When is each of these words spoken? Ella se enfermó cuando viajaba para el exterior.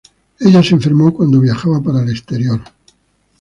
Ella 0.39 0.63
se 0.63 0.73
enfermó 0.73 1.13
cuando 1.13 1.39
viajaba 1.39 1.79
para 1.79 2.01
el 2.01 2.09
exterior. 2.09 2.59